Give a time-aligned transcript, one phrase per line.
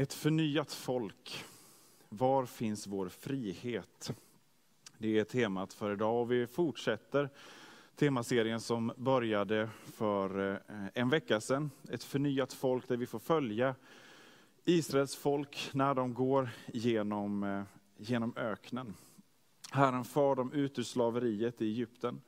[0.00, 1.44] Ett förnyat folk.
[2.08, 4.12] Var finns vår frihet?
[4.98, 7.28] Det är temat för idag och vi fortsätter
[7.96, 11.70] temaserien som började för eh, en vecka sedan.
[11.90, 13.74] Ett förnyat folk där vi får följa
[14.64, 17.62] Israels folk när de går genom, eh,
[17.96, 18.94] genom öknen.
[19.70, 22.20] Herren för dem ut ur slaveriet i Egypten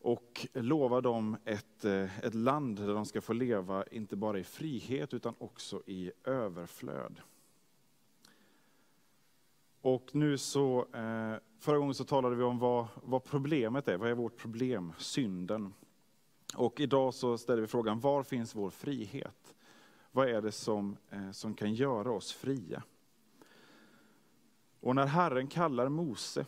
[0.00, 4.44] och lovar dem ett, eh, ett land där de ska få leva, inte bara i
[4.44, 7.20] frihet, utan också i överflöd.
[9.80, 14.10] Och nu så, eh, förra gången så talade vi om vad, vad problemet är, vad
[14.10, 14.92] är vårt problem?
[14.98, 15.74] Synden.
[16.56, 19.54] Och idag så ställer vi frågan, var finns vår frihet?
[20.10, 22.82] Vad är det som, eh, som kan göra oss fria?
[24.80, 26.46] Och när Herren kallar Mose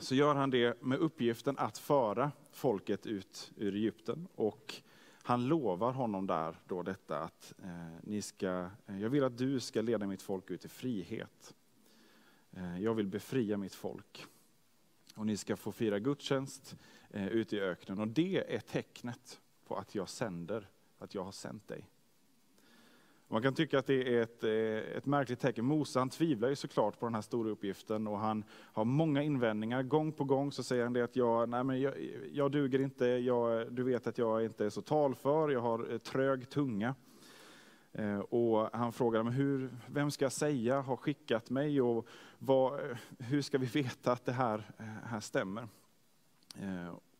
[0.00, 4.28] så gör han det med uppgiften att föra folket ut ur Egypten.
[4.34, 4.74] Och
[5.22, 9.60] han lovar honom där då detta att eh, ni ska, eh, jag vill att du
[9.60, 11.54] ska leda mitt folk ut i frihet.
[12.50, 14.26] Eh, jag vill befria mitt folk.
[15.14, 16.76] Och ni ska få fira gudstjänst
[17.10, 17.98] eh, ute i öknen.
[17.98, 21.88] Och det är tecknet på att jag sänder, att jag har sänt dig.
[23.28, 25.64] Man kan tycka att det är ett, eh, ett märkligt tecken.
[25.64, 29.82] Mose han tvivlar ju såklart på den här stora uppgiften och han har många invändningar.
[29.82, 31.94] Gång på gång så säger han det att jag, nej men jag,
[32.32, 35.98] jag duger inte, jag, du vet att jag inte är så talför, jag har eh,
[35.98, 36.94] trög tunga.
[37.92, 42.06] Eh, och han frågar men hur, vem ska jag säga har skickat mig och
[42.38, 42.80] vad,
[43.18, 44.70] hur ska vi veta att det här,
[45.04, 45.68] här stämmer?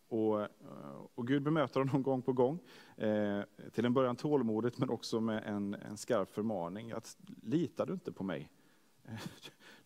[0.09, 0.49] Och, eh,
[1.15, 2.59] och, Gud bemöter honom gång på gång.
[2.97, 3.41] Eh,
[3.73, 6.93] till en början tålmodigt, men också med en, en skarp förmaning.
[6.93, 8.51] Att, litar du inte på mig?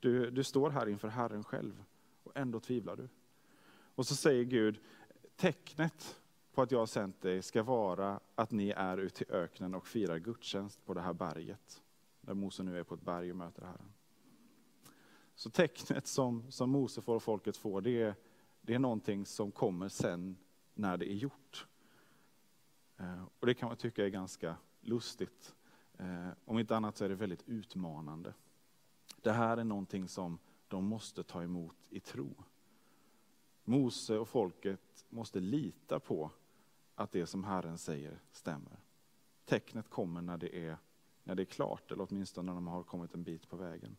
[0.00, 1.84] Du, du står här inför Herren själv
[2.22, 3.08] och ändå tvivlar du.
[3.94, 4.80] Och så säger Gud,
[5.36, 6.20] tecknet
[6.52, 9.86] på att jag har sänt dig ska vara att ni är ute i öknen och
[9.86, 11.82] firar gudstjänst på det här berget.
[12.20, 13.92] Där Mose nu är på ett berg och möter Herren.
[15.34, 18.14] Så tecknet som, som Mose får och folket får, det är
[18.60, 20.36] det är någonting som kommer sen
[20.74, 21.66] när det är gjort.
[22.96, 25.54] Eh, och det kan man tycka är ganska lustigt.
[25.98, 28.34] Eh, om inte annat så är det väldigt utmanande.
[29.22, 30.38] Det här är någonting som
[30.68, 32.34] de måste ta emot i tro.
[33.64, 36.30] Mose och folket måste lita på
[36.94, 38.78] att det som Herren säger stämmer.
[39.44, 40.76] Tecknet kommer när det är,
[41.24, 43.96] när det är klart, eller åtminstone när de har kommit en bit på vägen.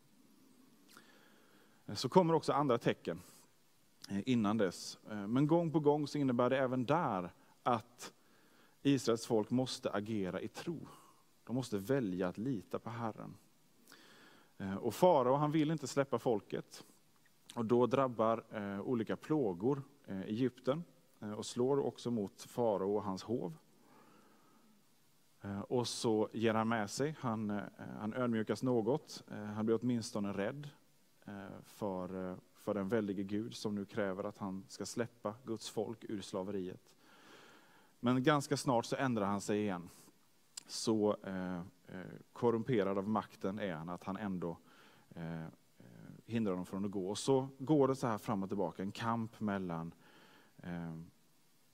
[1.85, 3.21] Eh, så kommer också andra tecken.
[4.11, 4.99] Eh, innan dess.
[5.09, 7.31] Eh, men gång på gång så innebär det även där
[7.63, 8.13] att
[8.81, 10.87] Israels folk måste agera i tro.
[11.43, 13.33] De måste välja att lita på Herren.
[14.57, 16.85] Eh, och farao han vill inte släppa folket.
[17.55, 18.43] Och då drabbar
[18.81, 20.83] olika plågor Egypten
[21.37, 23.57] och slår också mot farao och hans hov.
[25.67, 27.61] Och så ger han med sig, han,
[27.99, 29.23] han ödmjukas något,
[29.55, 30.69] han blir åtminstone rädd
[31.63, 36.21] för för den väldige Gud som nu kräver att han ska släppa Guds folk ur
[36.21, 36.91] slaveriet.
[37.99, 39.89] Men ganska snart så ändrar han sig igen.
[40.67, 41.57] Så eh,
[41.87, 44.57] eh, korrumperad av makten är han att han ändå
[45.15, 45.49] eh, eh,
[46.25, 47.09] hindrar dem från att gå.
[47.09, 49.93] Och så går det så här fram och tillbaka, en kamp mellan,
[50.57, 50.95] eh,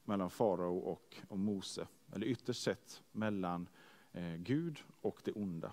[0.04, 1.88] mellan farao och, och Mose.
[2.14, 3.70] Eller ytterst sett mellan
[4.12, 5.72] eh, Gud och det onda.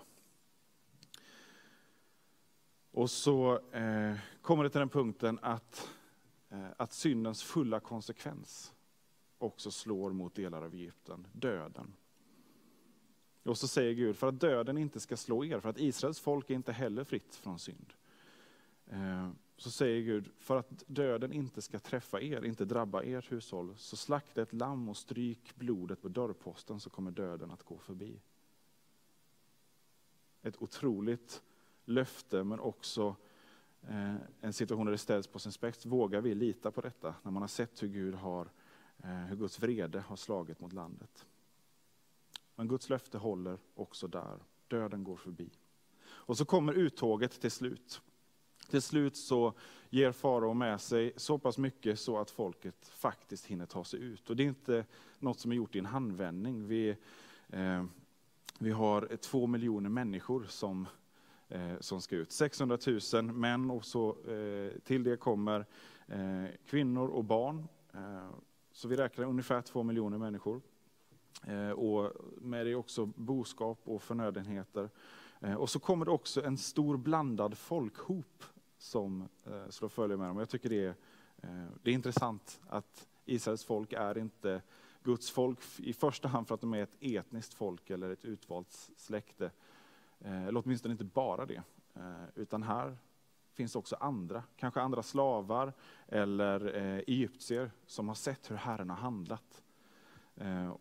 [2.95, 5.89] Och så eh, kommer det till den punkten att,
[6.49, 8.73] eh, att syndens fulla konsekvens
[9.37, 11.93] också slår mot delar av Egypten, döden.
[13.43, 16.49] Och så säger Gud, för att döden inte ska slå er, för att Israels folk
[16.49, 17.93] är inte heller fritt från synd.
[18.85, 23.75] Eh, så säger Gud, för att döden inte ska träffa er, inte drabba ert hushåll,
[23.77, 28.21] så slakta ett lamm och stryk blodet på dörrposten så kommer döden att gå förbi.
[30.41, 31.41] Ett otroligt
[31.85, 33.15] löfte men också
[33.87, 35.85] eh, en situation där det ställs på sin spets.
[35.85, 38.49] Vågar vi lita på detta när man har sett hur, Gud har,
[39.03, 41.25] eh, hur Guds vrede har slagit mot landet?
[42.55, 44.39] Men Guds löfte håller också där.
[44.67, 45.49] Döden går förbi.
[46.05, 48.01] Och så kommer uttåget till slut.
[48.69, 49.53] Till slut så
[49.89, 54.29] ger farao med sig så pass mycket så att folket faktiskt hinner ta sig ut.
[54.29, 54.85] Och det är inte
[55.19, 56.67] något som är gjort i en handvändning.
[56.67, 56.95] Vi,
[57.49, 57.85] eh,
[58.59, 60.87] vi har två miljoner människor som,
[61.49, 62.31] Eh, som ska ut.
[62.31, 62.77] 600
[63.13, 65.65] 000 män och så eh, till det kommer
[66.07, 67.67] eh, kvinnor och barn.
[67.93, 68.29] Eh,
[68.71, 70.61] så vi räknar ungefär två miljoner människor.
[71.47, 74.89] Eh, och med det också boskap och förnödenheter.
[75.39, 78.43] Eh, och så kommer det också en stor blandad folkhop
[78.77, 80.37] som eh, slår följe med dem.
[80.37, 80.95] Jag tycker det är,
[81.37, 84.61] eh, det är intressant att Israels folk är inte
[85.03, 88.89] Guds folk i första hand för att de är ett etniskt folk eller ett utvalt
[88.97, 89.51] släkte.
[90.19, 91.63] Eh, eller åtminstone inte bara det.
[91.95, 92.97] Eh, utan här
[93.53, 95.73] finns också andra, kanske andra slavar
[96.07, 99.61] eller eh, egyptier som har sett hur Herren har handlat.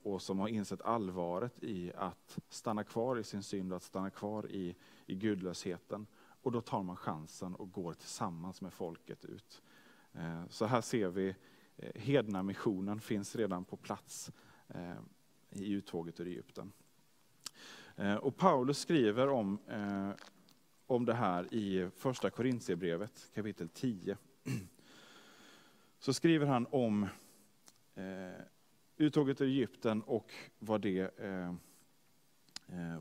[0.02, 4.10] Och som har insett allvaret i att stanna kvar i sin synd och att stanna
[4.10, 4.76] kvar i,
[5.06, 6.06] i gudlösheten.
[6.42, 9.62] Och då tar man chansen och går tillsammans med folket ut.
[10.48, 11.37] Så här ser vi
[11.94, 14.32] hedna missionen finns redan på plats
[15.50, 16.72] i uttåget ur Egypten.
[17.96, 20.11] Eh, och Paulus skriver om, eh,
[20.87, 24.17] om det här i första Korintierbrevet kapitel 10.
[25.99, 27.02] Så skriver han om
[27.94, 28.41] eh,
[28.96, 31.11] uttåget ur Egypten och vad, det,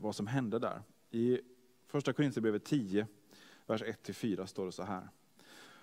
[0.00, 0.82] vad som hände där.
[1.10, 1.40] I
[1.86, 3.06] första Korintierbrevet 10
[3.66, 5.08] vers 1-4 står det så här.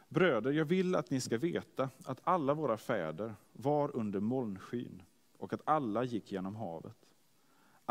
[0.09, 5.03] Bröder, jag vill att ni ska veta att alla våra fäder var under molnskyn
[5.37, 7.10] och att alla gick genom havet.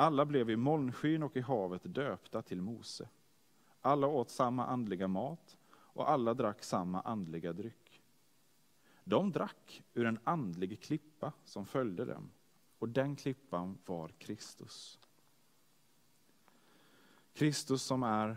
[0.00, 3.08] Alla blev i molnskyn och i havet döpta till Mose.
[3.80, 8.02] Alla åt samma andliga mat och alla drack samma andliga dryck.
[9.04, 12.30] De drack ur en andlig klippa som följde dem
[12.78, 14.98] och den klippan var Kristus.
[17.32, 18.36] Kristus som är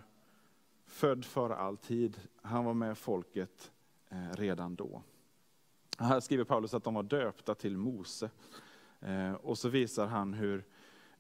[0.86, 2.20] född före all tid.
[2.42, 3.72] Han var med folket
[4.10, 5.04] eh, redan då.
[5.98, 8.30] Här skriver Paulus att de var döpta till Mose.
[9.00, 10.66] Eh, och så visar han hur,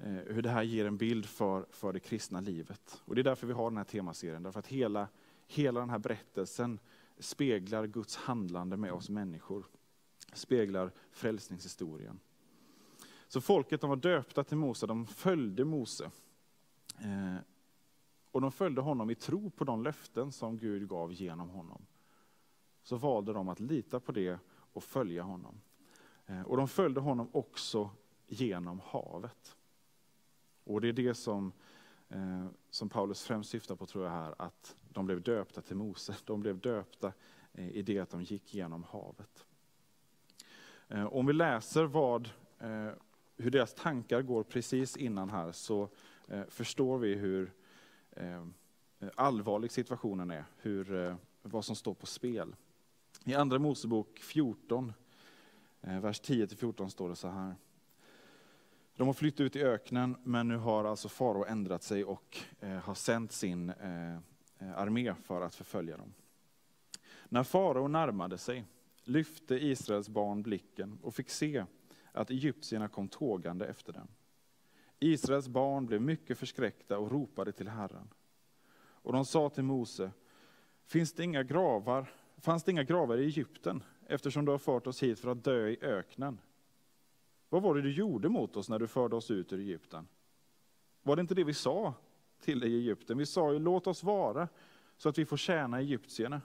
[0.03, 3.01] Eh, hur det här ger en bild för, för det kristna livet.
[3.05, 4.43] Och det är därför vi har den här temaserien.
[4.43, 5.07] Därför att hela,
[5.47, 6.79] hela den här berättelsen
[7.19, 9.65] speglar Guds handlande med oss människor.
[10.33, 12.19] Speglar frälsningshistorien.
[13.27, 16.11] Så folket de var döpta till Mose, de följde Mose.
[16.99, 17.35] Eh,
[18.31, 21.85] och de följde honom i tro på de löften som Gud gav genom honom.
[22.81, 25.61] Så valde de att lita på det och följa honom.
[26.25, 27.89] Eh, och de följde honom också
[28.27, 29.55] genom havet.
[30.63, 31.51] Och det är det som,
[32.09, 36.15] eh, som Paulus främst syftar på tror jag här, att de blev döpta till Mose.
[36.25, 37.13] De blev döpta
[37.53, 39.45] eh, i det att de gick genom havet.
[40.87, 42.29] Eh, om vi läser vad,
[42.59, 42.89] eh,
[43.37, 45.89] hur deras tankar går precis innan här så
[46.27, 47.51] eh, förstår vi hur
[49.03, 52.55] Eh, allvarlig situationen är, hur, eh, vad som står på spel.
[53.25, 54.93] I Andra Mosebok 14,
[55.81, 57.55] eh, vers 10-14 står det så här.
[58.95, 62.69] De har flytt ut i öknen, men nu har alltså farao ändrat sig och eh,
[62.69, 64.19] har sänt sin eh, eh,
[64.75, 66.13] armé för att förfölja dem.
[67.29, 68.65] När farao närmade sig
[69.03, 71.65] lyfte Israels barn blicken och fick se
[72.11, 74.07] att egyptierna kom tågande efter dem.
[74.99, 78.09] Israels barn blev mycket förskräckta och ropade till Herren.
[78.75, 80.11] Och de sa till Mose,
[80.85, 85.03] Finns det inga gravar, fanns det inga gravar i Egypten, eftersom du har fört oss
[85.03, 86.39] hit för att dö i öknen?
[87.53, 90.07] Vad var det du gjorde mot oss när du förde oss ut ur Egypten?
[91.03, 91.93] Var det inte det vi sa
[92.39, 93.17] till dig i Egypten?
[93.17, 94.47] Vi sa ju, låt oss vara,
[94.97, 96.41] så att vi får tjäna egyptierna.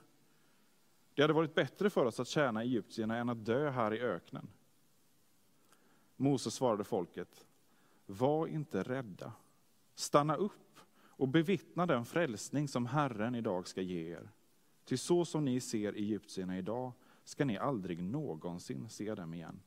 [1.14, 4.48] Det hade varit bättre för oss att tjäna egyptierna än att dö här i öknen.
[6.16, 7.46] Mose svarade folket,
[8.06, 9.32] var inte rädda.
[9.94, 14.30] Stanna upp och bevittna den frälsning som Herren idag ska ge er.
[14.84, 16.92] Till så som ni ser egyptierna idag
[17.24, 19.60] ska ni aldrig någonsin se dem igen.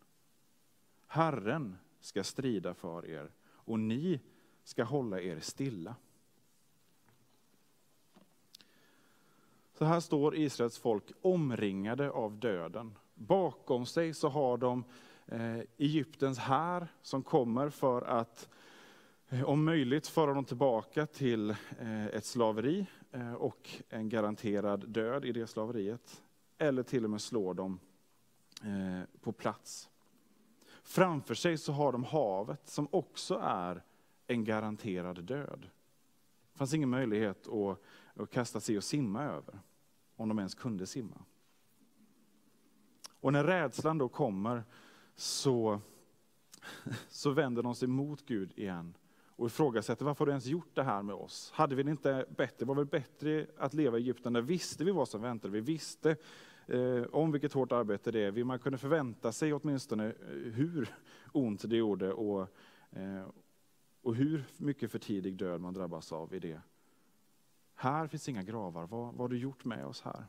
[1.14, 4.20] Herren ska strida för er och ni
[4.64, 5.96] ska hålla er stilla.
[9.74, 12.98] Så här står Israels folk omringade av döden.
[13.14, 14.84] Bakom sig så har de
[15.26, 18.50] eh, Egyptens här som kommer för att
[19.30, 21.50] eh, om möjligt föra dem tillbaka till
[21.80, 22.86] eh, ett slaveri
[23.38, 26.24] och en garanterad död i det slaveriet.
[26.58, 27.80] Eller till och med slå dem
[29.22, 29.91] på plats.
[30.92, 33.84] Framför sig så har de havet som också är
[34.28, 35.70] en garanterad död.
[36.52, 37.82] Det fanns ingen möjlighet att,
[38.14, 39.60] att kasta sig och simma över,
[40.16, 41.18] om de ens kunde simma.
[43.20, 44.64] Och när rädslan då kommer
[45.16, 45.82] så,
[47.10, 48.94] så vänder de sig mot Gud igen
[49.26, 51.52] och ifrågasätter varför har du ens gjort det här med oss?
[51.52, 52.66] Hade vi det inte bättre?
[52.66, 54.34] Var det väl bättre att leva i Egypten?
[54.34, 55.54] Där visste vi vad som väntade.
[55.54, 56.16] Vi visste
[56.72, 58.44] eh, om vilket hårt arbete det är.
[58.44, 60.14] Man kunde förvänta sig åtminstone eh,
[60.54, 60.96] hur
[61.32, 62.48] ont det gjorde och,
[62.92, 63.26] eh,
[64.02, 66.62] och hur mycket för tidig död man drabbas av i det.
[67.76, 68.88] Här finns inga gravar.
[68.88, 70.26] Vad, vad har du gjort med oss här?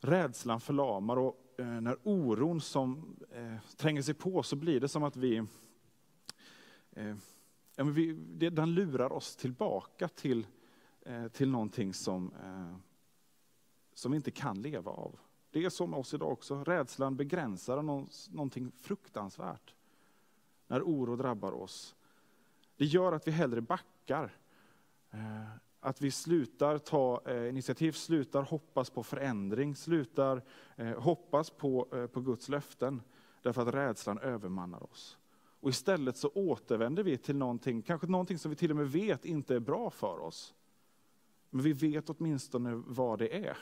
[0.00, 5.02] Rädslan förlamar och eh, när oron som eh, tränger sig på så blir det som
[5.02, 5.36] att vi,
[6.90, 7.16] eh,
[7.76, 8.12] vi
[8.50, 10.46] den lurar oss tillbaka till,
[11.00, 12.87] eh, till någonting som, eh,
[13.98, 15.18] som vi inte kan leva av.
[15.50, 16.64] Det är som oss idag också.
[16.64, 17.82] Rädslan begränsar
[18.32, 19.74] någonting fruktansvärt.
[20.66, 21.96] När oro drabbar oss.
[22.76, 24.32] Det gör att vi hellre backar.
[25.10, 25.48] Eh,
[25.80, 30.42] att vi slutar ta eh, initiativ, slutar hoppas på förändring, slutar
[30.76, 33.02] eh, hoppas på, på Guds löften.
[33.42, 35.18] Därför att rädslan övermannar oss.
[35.60, 39.24] Och istället så återvänder vi till någonting, kanske någonting som vi till och med vet
[39.24, 40.54] inte är bra för oss.
[41.50, 43.58] Men vi vet åtminstone vad det är.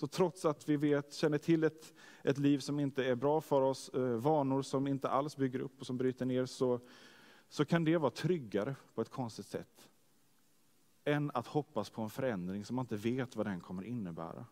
[0.00, 3.62] Så trots att vi vet, känner till ett, ett liv som inte är bra för
[3.62, 6.80] oss, eh, vanor som inte alls bygger upp och som bryter ner, så,
[7.48, 9.88] så kan det vara tryggare på ett konstigt sätt
[11.04, 14.46] än att hoppas på en förändring som man inte vet vad den kommer innebära.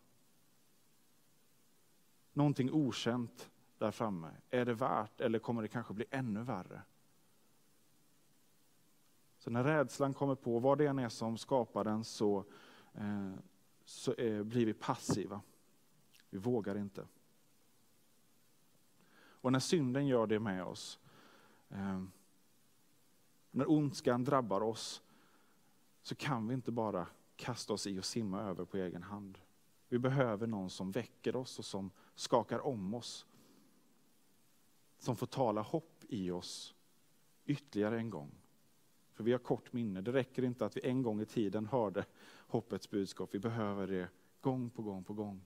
[2.32, 4.30] Någonting okänt där framme.
[4.50, 6.82] Är det värt eller kommer det kanske bli ännu värre?
[9.38, 12.44] Så när rädslan kommer på, vad det än är som skapar den, så,
[12.94, 13.32] eh,
[13.88, 15.40] så är, blir vi passiva.
[16.30, 17.06] Vi vågar inte.
[19.16, 20.98] Och när synden gör det med oss,
[21.68, 22.02] eh,
[23.50, 25.02] när ondskan drabbar oss,
[26.02, 29.38] så kan vi inte bara kasta oss i och simma över på egen hand.
[29.88, 33.26] Vi behöver någon som väcker oss och som skakar om oss.
[34.98, 36.74] Som får tala hopp i oss
[37.44, 38.30] ytterligare en gång.
[39.12, 40.00] För vi har kort minne.
[40.00, 42.04] Det räcker inte att vi en gång i tiden hörde
[42.48, 43.30] hoppets budskap.
[43.32, 44.08] Vi behöver det
[44.40, 45.44] gång på gång på gång.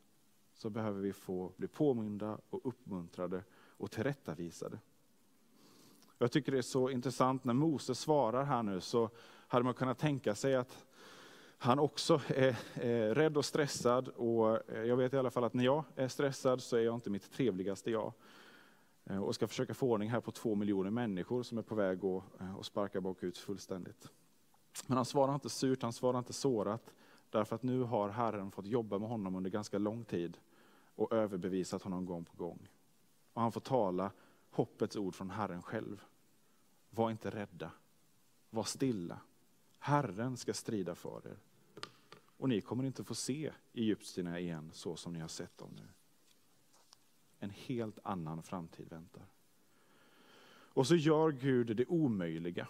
[0.55, 3.45] Så behöver vi få bli påminda och uppmuntrade
[3.77, 4.79] och tillrättavisade.
[6.19, 9.11] Jag tycker det är så intressant när Mose svarar här nu så
[9.49, 10.87] hade man kunnat tänka sig att
[11.59, 14.09] han också är, är rädd och stressad.
[14.09, 16.95] Och eh, jag vet i alla fall att när jag är stressad så är jag
[16.95, 18.13] inte mitt trevligaste jag.
[19.05, 22.05] Eh, och ska försöka få ordning här på två miljoner människor som är på väg
[22.05, 24.09] att eh, sparka bakut fullständigt.
[24.87, 26.95] Men han svarar inte surt, han svarar inte sårat.
[27.31, 30.39] Därför att nu har Herren fått jobba med honom under ganska lång tid
[30.95, 32.69] och överbevisat honom gång på gång.
[33.33, 34.11] Och han får tala
[34.51, 36.05] hoppets ord från Herren själv.
[36.91, 37.71] Var inte rädda,
[38.51, 39.21] var stilla.
[39.79, 41.37] Herren ska strida för er.
[42.37, 45.89] Och ni kommer inte få se egyptierna igen så som ni har sett dem nu.
[47.39, 49.23] En helt annan framtid väntar.
[50.75, 52.69] Och så gör Gud det omöjliga.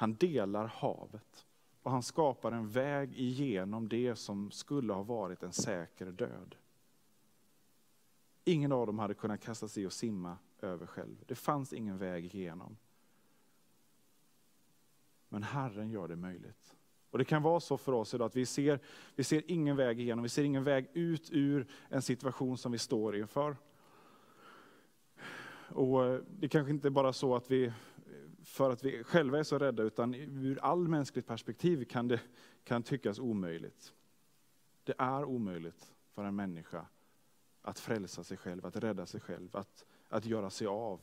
[0.00, 1.46] Han delar havet
[1.82, 6.54] och han skapar en väg igenom det som skulle ha varit en säker död.
[8.44, 11.24] Ingen av dem hade kunnat kasta sig och simma över själv.
[11.26, 12.76] Det fanns ingen väg igenom.
[15.28, 16.76] Men Herren gör det möjligt.
[17.10, 18.80] Och Det kan vara så för oss idag att vi ser,
[19.14, 22.78] vi ser ingen väg igenom, vi ser ingen väg ut ur en situation som vi
[22.78, 23.56] står inför.
[25.68, 27.72] Och Det kanske inte bara är så att vi,
[28.58, 32.20] för att vi själva är så rädda, utan ur all mänskligt perspektiv kan det
[32.64, 33.92] kan tyckas omöjligt.
[34.84, 36.86] Det är omöjligt för en människa
[37.62, 41.00] att frälsa sig själv, att rädda sig själv, att, att göra sig av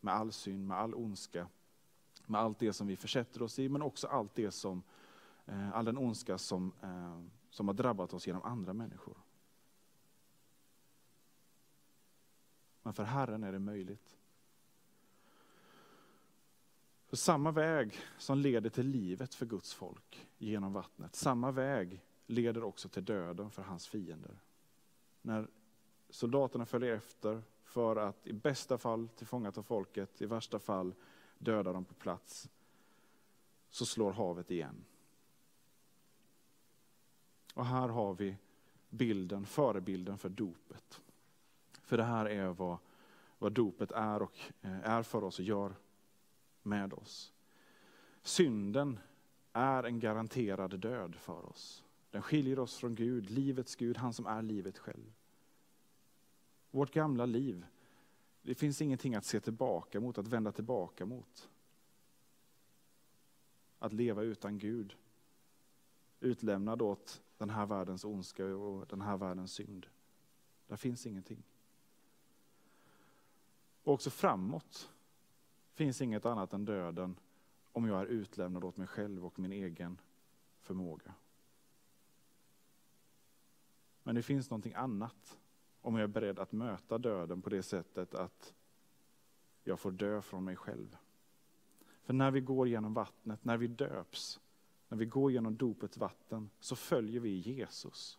[0.00, 1.48] med all synd, med all ondska,
[2.26, 4.82] med allt det som vi försätter oss i, men också allt det som,
[5.46, 9.16] eh, all den ondska som, eh, som har drabbat oss genom andra människor.
[12.82, 14.16] Men för Herren är det möjligt.
[17.06, 22.64] För samma väg som leder till livet för Guds folk genom vattnet, samma väg leder
[22.64, 24.38] också till döden för hans fiender.
[25.22, 25.48] När
[26.10, 30.94] soldaterna följer efter för att i bästa fall tillfångata folket, i värsta fall
[31.38, 32.48] döda dem på plats,
[33.70, 34.84] så slår havet igen.
[37.54, 38.36] Och här har vi
[38.90, 41.02] bilden, förebilden för dopet.
[41.82, 42.78] För det här är vad,
[43.38, 45.74] vad dopet är och eh, är för oss och gör
[46.66, 47.32] med oss.
[48.22, 48.98] Synden
[49.52, 51.84] är en garanterad död för oss.
[52.10, 55.12] Den skiljer oss från Gud, livets Gud, han som är livet själv.
[56.70, 57.66] Vårt gamla liv
[58.46, 61.48] det finns ingenting att se tillbaka mot, att vända tillbaka mot.
[63.78, 64.96] Att leva utan Gud.
[66.20, 69.86] Utlämnad åt den här världens ondska och den här världens synd.
[70.66, 71.42] Där finns ingenting.
[73.82, 74.90] Och också framåt
[75.76, 77.16] finns inget annat än döden
[77.72, 80.00] om jag är utlämnad åt mig själv och min egen
[80.60, 81.14] förmåga.
[84.02, 85.38] Men det finns någonting annat
[85.80, 88.54] om jag är beredd att möta döden på det sättet att
[89.64, 90.96] jag får dö från mig själv.
[92.02, 94.40] För när vi går genom vattnet, när vi döps,
[94.88, 98.18] när vi går genom dopets vatten, så följer vi Jesus.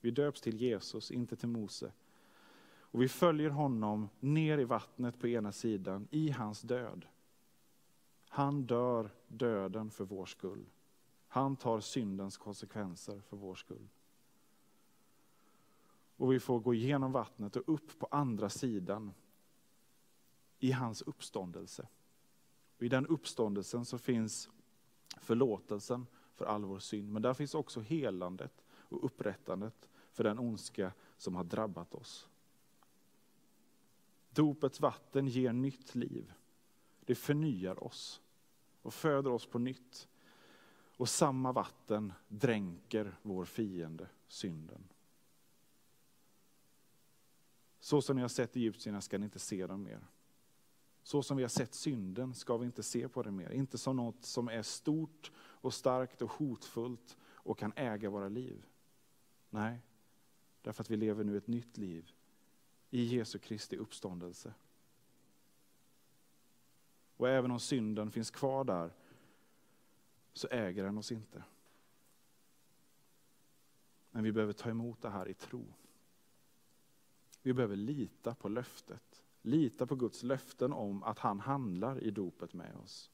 [0.00, 1.92] Vi döps till Jesus, inte till Mose.
[2.90, 7.06] Och vi följer honom ner i vattnet på ena sidan, i hans död.
[8.28, 10.66] Han dör döden för vår skull.
[11.28, 13.88] Han tar syndens konsekvenser för vår skull.
[16.16, 19.12] Och vi får gå igenom vattnet och upp på andra sidan
[20.58, 21.88] i hans uppståndelse.
[22.76, 24.50] Och I den uppståndelsen så finns
[25.20, 30.92] förlåtelsen för all vår synd, men där finns också helandet och upprättandet för den ondska
[31.16, 32.29] som har drabbat oss.
[34.30, 36.32] Dopets vatten ger nytt liv.
[37.04, 38.20] Det förnyar oss
[38.82, 40.08] och föder oss på nytt.
[40.96, 44.88] Och samma vatten dränker vår fiende, synden.
[47.80, 50.06] Så som ni har sett egyptierna ska ni inte se dem mer.
[51.02, 53.50] Så som vi har sett synden ska vi inte se på det mer.
[53.50, 58.66] Inte som något som är stort och starkt och hotfullt och kan äga våra liv.
[59.50, 59.80] Nej,
[60.62, 62.12] därför att vi lever nu ett nytt liv
[62.90, 64.54] i Jesu Kristi uppståndelse.
[67.16, 68.92] Och även om synden finns kvar där
[70.32, 71.44] så äger den oss inte.
[74.10, 75.64] Men vi behöver ta emot det här i tro.
[77.42, 79.22] Vi behöver lita på löftet.
[79.42, 83.10] Lita på Guds löften om att han handlar i dopet med oss.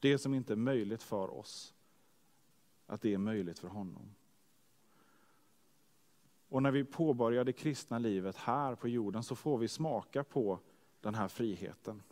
[0.00, 1.74] Det som inte är möjligt för oss,
[2.86, 4.14] att det är möjligt för honom.
[6.54, 10.60] Och när vi påbörjar det kristna livet här på jorden så får vi smaka på
[11.00, 12.02] den här friheten.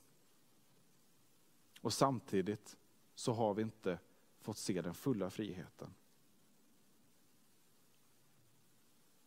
[1.80, 2.76] Och samtidigt
[3.14, 3.99] så har vi inte
[4.40, 5.94] fått se den fulla friheten.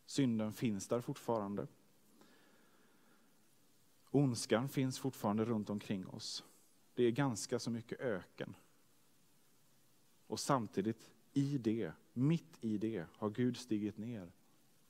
[0.06, 1.66] Synden finns där fortfarande.
[4.10, 6.44] Ondskan finns fortfarande runt omkring oss.
[6.94, 8.54] Det är ganska så mycket öken.
[10.26, 14.32] Och samtidigt i det, mitt i det, har Gud stigit ner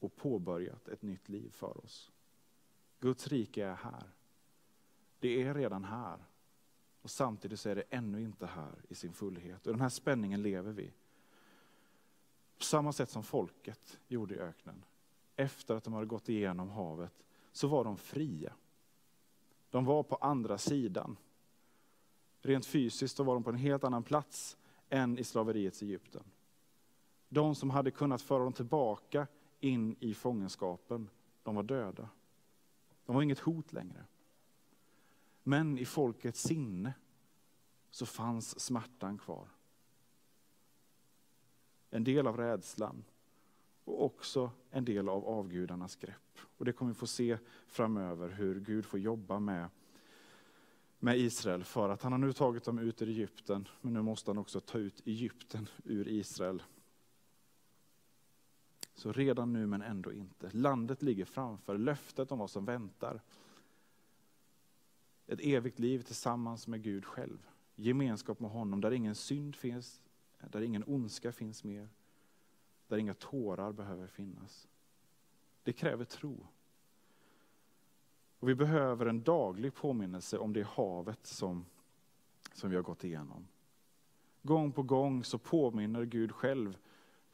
[0.06, 2.12] och påbörjat ett nytt liv för oss.
[3.00, 4.10] Guds rike är här.
[5.18, 6.18] Det är redan här.
[7.02, 9.66] Och samtidigt så är det ännu inte här i sin fullhet.
[9.66, 10.92] Och den här spänningen lever vi.
[12.58, 14.84] På samma sätt som folket gjorde i öknen.
[15.36, 18.52] Efter att de hade gått igenom havet så var de fria.
[19.70, 21.16] De var på andra sidan.
[22.40, 24.56] Rent fysiskt så var de på en helt annan plats
[24.88, 26.24] än i slaveriets Egypten.
[27.28, 29.26] De som hade kunnat föra dem tillbaka
[29.66, 31.08] in i fångenskapen,
[31.42, 32.08] de var döda.
[33.06, 34.04] De var inget hot längre.
[35.42, 36.92] Men i folkets sinne
[37.90, 39.48] så fanns smärtan kvar.
[41.90, 43.04] En del av rädslan
[43.84, 46.38] och också en del av avgudarnas grepp.
[46.56, 49.68] Och det kommer vi få se framöver hur Gud får jobba med,
[50.98, 54.30] med Israel för att han har nu tagit dem ut ur Egypten men nu måste
[54.30, 56.62] han också ta ut Egypten ur Israel.
[58.96, 60.50] Så redan nu men ändå inte.
[60.52, 63.20] Landet ligger framför, löftet om vad som väntar.
[65.26, 67.38] Ett evigt liv tillsammans med Gud själv.
[67.74, 70.02] Gemenskap med honom där ingen synd finns,
[70.50, 71.88] där ingen ondska finns mer.
[72.88, 74.68] Där inga tårar behöver finnas.
[75.62, 76.46] Det kräver tro.
[78.38, 81.66] Och vi behöver en daglig påminnelse om det havet som,
[82.52, 83.46] som vi har gått igenom.
[84.42, 86.78] Gång på gång så påminner Gud själv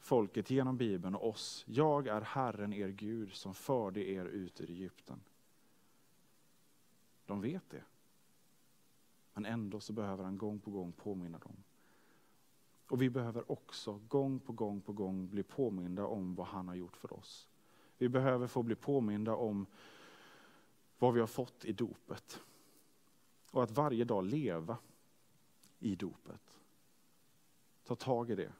[0.03, 1.63] folket genom Bibeln och oss.
[1.67, 5.21] Jag är Herren er Gud som förde er ut ur Egypten.
[7.25, 7.83] De vet det.
[9.33, 11.63] Men ändå så behöver han gång på gång påminna dem.
[12.87, 16.75] Och vi behöver också gång på gång på gång bli påminda om vad han har
[16.75, 17.49] gjort för oss.
[17.97, 19.65] Vi behöver få bli påminda om
[20.99, 22.39] vad vi har fått i dopet.
[23.51, 24.77] Och att varje dag leva
[25.79, 26.53] i dopet.
[27.83, 28.53] Ta tag i det.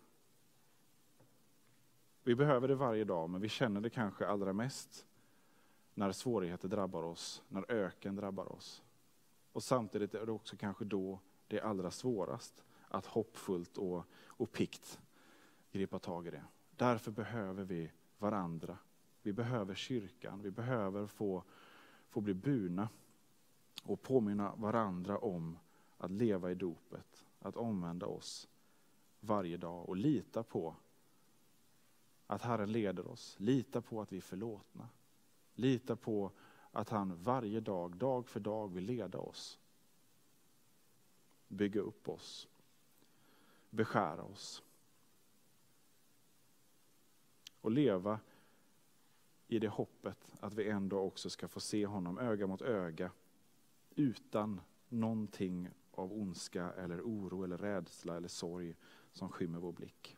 [2.24, 5.06] Vi behöver det varje dag, men vi känner det kanske allra mest
[5.94, 8.84] när svårigheter drabbar oss, när öken drabbar oss.
[9.52, 14.52] Och samtidigt är det också kanske då det är allra svårast att hoppfullt och, och
[14.52, 15.00] pikt
[15.72, 16.44] gripa tag i det.
[16.76, 18.78] Därför behöver vi varandra.
[19.22, 21.44] Vi behöver kyrkan, vi behöver få,
[22.10, 22.90] få bli burna
[23.84, 25.58] och påminna varandra om
[25.98, 28.50] att leva i dopet, att omvända oss
[29.20, 30.76] varje dag och lita på
[32.28, 33.36] att Herren leder oss.
[33.40, 34.90] Lita på att vi är förlåtna.
[35.56, 36.32] Lita på
[36.72, 39.60] att han varje dag, dag för dag vill leda oss.
[41.48, 42.48] bygga upp oss,
[43.70, 44.64] beskära oss.
[47.62, 48.20] Och leva
[49.48, 53.12] i det hoppet att vi ändå också ska få se honom öga mot öga
[53.96, 58.76] utan någonting av ondska eller oro eller rädsla eller sorg
[59.12, 60.18] som skymmer vår blick.